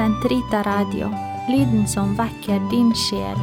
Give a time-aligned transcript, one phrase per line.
[0.00, 1.10] Sentrita Radio,
[1.48, 3.36] lyden som vekker din sjel.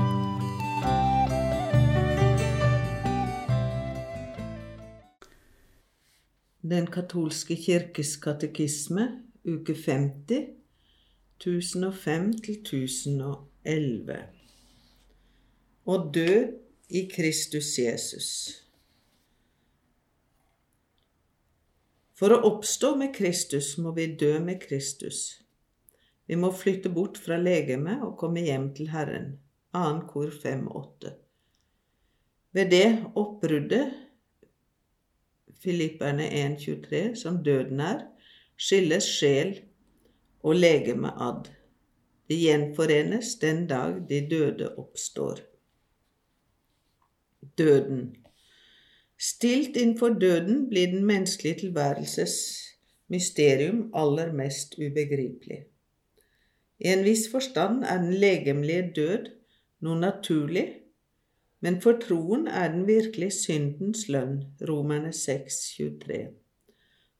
[6.66, 9.06] Den katolske kirkes katekisme,
[9.46, 10.50] uke 50,
[11.46, 14.20] 1005 1011.
[15.86, 16.36] Å dø
[16.90, 18.30] i Kristus Jesus.
[22.18, 25.28] For å oppstå med Kristus må vi dø med Kristus.
[26.28, 29.38] Vi må flytte bort fra legemet og komme hjem til Herren.
[29.76, 29.84] 2.
[30.10, 31.14] kor 5,8.
[32.58, 33.94] Ved det oppbruddet,
[35.64, 38.04] Filipperne 1,23, som døden er,
[38.58, 39.54] skilles sjel
[40.44, 41.48] og legeme ad.
[42.28, 45.40] De gjenforenes den dag de døde oppstår.
[47.58, 48.16] Døden.
[49.18, 52.36] Stilt innenfor døden blir den menneskelige tilværelses
[53.08, 55.64] mysterium aller mest ubegripelig.
[56.80, 59.32] I en viss forstand er den legemlige død
[59.86, 60.66] noe naturlig,
[61.66, 66.20] men for troen er den virkelig syndens lønn, Romerne 6, 23.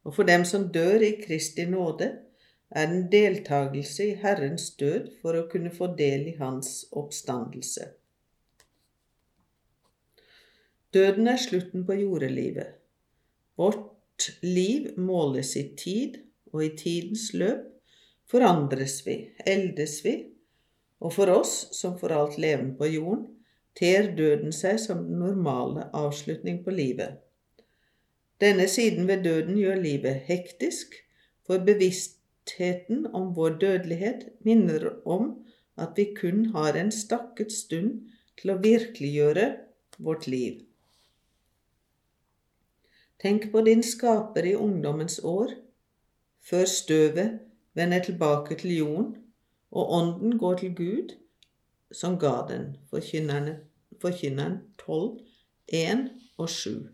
[0.06, 2.12] Og for dem som dør i Kristi nåde,
[2.70, 7.88] er den deltakelse i Herrens død for å kunne få del i Hans oppstandelse.
[10.94, 12.78] Døden er slutten på jordelivet.
[13.58, 16.22] Vårt liv måles i tid,
[16.54, 17.77] og i tidens løp
[18.32, 20.16] forandres vi, eldes vi,
[21.00, 23.26] og for oss som for alt levende på jorden,
[23.78, 27.20] ter døden seg som den normale avslutning på livet.
[28.42, 30.96] Denne siden ved døden gjør livet hektisk,
[31.46, 35.30] for bevisstheten om vår dødelighet minner om
[35.78, 39.46] at vi kun har en stakket stund til å virkeliggjøre
[40.04, 40.64] vårt liv.
[43.22, 45.54] Tenk på din skaper i ungdommens år,
[46.46, 47.40] før støvet
[47.78, 49.16] vender tilbake til jorden,
[49.72, 51.16] og ånden går til Gud,
[51.92, 55.20] som ga den, forkynneren 12,
[55.68, 56.88] 1 og 7.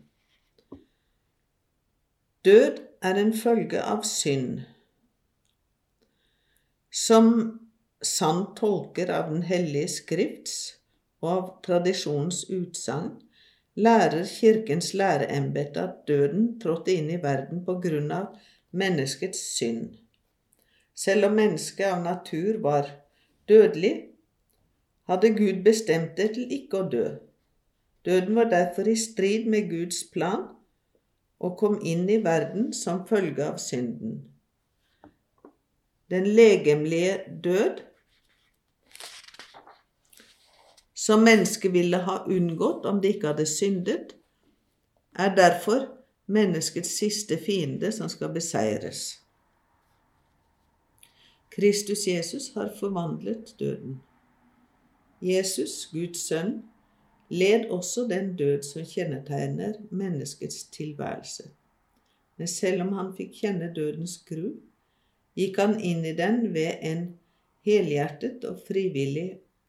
[2.44, 4.60] Død er en følge av synd.
[6.92, 7.30] Som
[8.04, 10.56] sann tolker av Den hellige skrifts
[11.24, 13.14] og av tradisjonens utsagn
[13.74, 18.36] lærer Kirkens læreembete at døden trådte inn i verden på grunn av
[18.70, 20.03] menneskets synd.
[20.94, 22.90] Selv om mennesket av natur var
[23.48, 23.94] dødelig,
[25.10, 27.06] hadde Gud bestemt det til ikke å dø.
[28.04, 30.46] Døden var derfor i strid med Guds plan
[31.40, 34.22] og kom inn i verden som følge av synden.
[36.10, 37.82] Den legemlige død
[40.94, 44.14] som mennesket ville ha unngått om det ikke hadde syndet,
[45.18, 45.88] er derfor
[46.26, 49.23] menneskets siste fiende som skal beseires.
[51.54, 54.00] Kristus Jesus har forvandlet døden.
[55.22, 56.62] Jesus, Guds sønn,
[57.30, 61.50] led også den død som kjennetegner menneskets tilværelse.
[62.36, 64.50] Men selv om han fikk kjenne dødens gru,
[65.38, 67.06] gikk han inn i den ved en
[67.64, 69.28] helhjertet og frivillig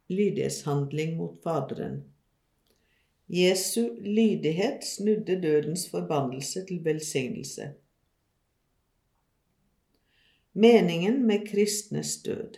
[0.10, 2.02] lydighetshandling mot Faderen.
[3.30, 7.74] Jesu lydighet snudde dødens forbannelse til velsignelse.
[10.58, 12.58] Meningen med kristnes død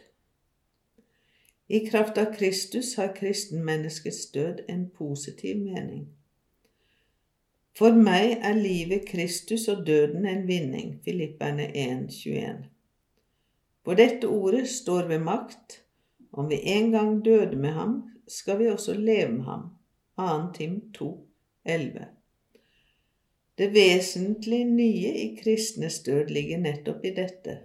[1.68, 6.04] I kraft av Kristus har kristenmenneskets død en positiv mening.
[7.74, 10.92] For meg er livet Kristus og døden en vinning.
[11.06, 12.68] Filipperne 1,21.
[13.82, 15.80] For dette ordet står ved makt
[16.32, 17.96] om vi en gang døde med ham,
[18.28, 19.64] skal vi også leve med ham.
[20.18, 20.54] 2.
[20.54, 21.10] Tim 2,
[21.66, 22.06] 11.
[23.58, 27.58] Det vesentlig nye i kristnes død ligger nettopp i dette.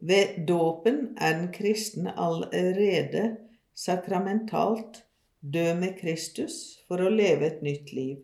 [0.00, 3.36] Ved dåpen er den kristne allerede
[3.74, 5.04] sakramentalt
[5.40, 8.16] død med Kristus for å leve et nytt liv.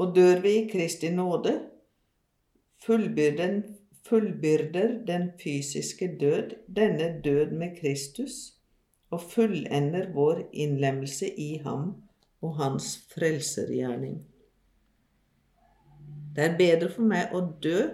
[0.00, 1.58] Og dør vi i Kristi nåde,
[2.80, 8.56] fullbyrder den fysiske død denne død med Kristus
[9.10, 11.94] og fullender vår innlemmelse i ham
[12.40, 14.24] og hans frelsergjerning.
[16.36, 17.88] Det er bedre for meg å dø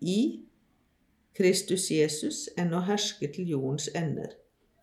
[0.00, 0.45] i
[1.36, 4.32] Kristus Jesus enn å herske til jordens ender.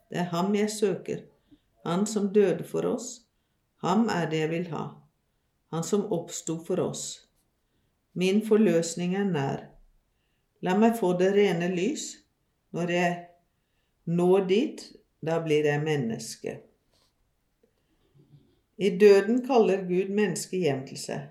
[0.10, 1.24] Det er ham jeg søker,
[1.86, 3.24] han som døde for oss.
[3.82, 4.84] Ham er det jeg vil ha,
[5.74, 7.06] han som oppsto for oss.
[8.14, 9.64] Min forløsning er nær.
[10.62, 12.12] La meg få det rene lys.
[12.74, 13.16] Når jeg
[14.06, 14.84] når dit,
[15.26, 16.58] da blir jeg menneske.
[18.78, 21.28] I døden kaller Gud mennesket hjem til seg.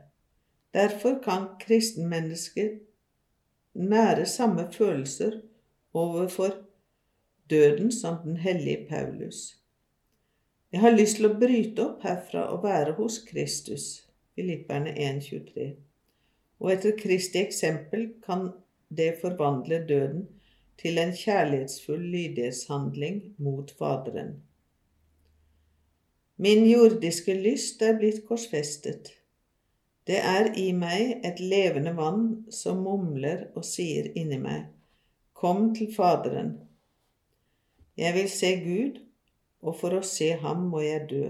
[0.74, 2.80] Derfor kan kristenmennesket
[3.74, 5.40] nære samme følelser
[5.94, 6.54] overfor
[7.50, 9.58] døden som den hellige Paulus.
[10.72, 15.72] Jeg har lyst til å bryte opp herfra og være hos Kristus, Filipperne 1,23.
[16.62, 18.48] Og etter Kristi eksempel kan
[18.88, 20.28] det forvandle døden
[20.80, 24.38] til en kjærlighetsfull lydighetshandling mot Faderen.
[26.36, 29.12] Min jordiske lyst er blitt korsfestet.
[30.06, 34.66] Det er i meg et levende vann som mumler og sier inni meg,
[35.42, 36.52] Kom til Faderen.
[37.98, 39.00] Jeg vil se Gud,
[39.62, 41.24] og for å se ham må jeg dø.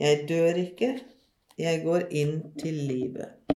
[0.00, 0.94] Jeg dør ikke,
[1.60, 3.40] jeg går inn til livet.